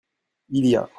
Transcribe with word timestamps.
Il 0.49 0.65
y 0.67 0.75
a. 0.75 0.89